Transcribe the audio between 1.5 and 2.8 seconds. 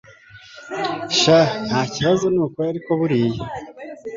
ntakibazo nukuri